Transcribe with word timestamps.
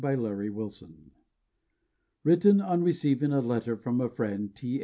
_Lost 0.57 0.81
Youth 0.81 0.91
(_Written 2.25 2.67
on 2.67 2.83
receiving 2.83 3.31
a 3.31 3.39
letter 3.39 3.75
from 3.77 4.01
a 4.01 4.09
friend, 4.09 4.55
T. 4.55 4.79